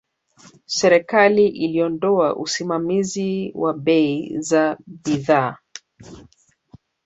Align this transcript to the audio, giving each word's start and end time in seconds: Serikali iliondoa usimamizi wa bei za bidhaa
Serikali 0.65 1.47
iliondoa 1.47 2.35
usimamizi 2.35 3.51
wa 3.55 3.73
bei 3.73 4.37
za 4.39 4.77
bidhaa 4.87 5.57